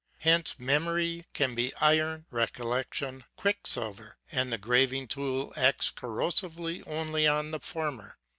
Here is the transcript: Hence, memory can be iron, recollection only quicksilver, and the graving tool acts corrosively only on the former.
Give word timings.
Hence, 0.21 0.57
memory 0.57 1.27
can 1.33 1.53
be 1.53 1.73
iron, 1.79 2.25
recollection 2.31 3.07
only 3.17 3.25
quicksilver, 3.35 4.17
and 4.31 4.51
the 4.51 4.57
graving 4.57 5.07
tool 5.07 5.53
acts 5.55 5.91
corrosively 5.91 6.81
only 6.87 7.27
on 7.27 7.51
the 7.51 7.59
former. 7.59 8.17